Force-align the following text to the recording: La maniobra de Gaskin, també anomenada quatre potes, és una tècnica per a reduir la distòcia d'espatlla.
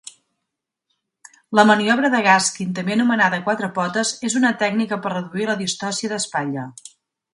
La 1.59 1.65
maniobra 1.71 2.09
de 2.15 2.21
Gaskin, 2.27 2.71
també 2.79 2.95
anomenada 2.95 3.41
quatre 3.49 3.69
potes, 3.77 4.15
és 4.31 4.39
una 4.41 4.55
tècnica 4.63 4.99
per 5.05 5.11
a 5.15 5.15
reduir 5.17 5.49
la 5.51 5.59
distòcia 5.65 6.15
d'espatlla. 6.15 6.65